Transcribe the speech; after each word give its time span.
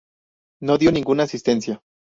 No 0.63 0.77
dio 0.79 0.91
ninguna 0.91 1.21
asistencia. 1.25 1.79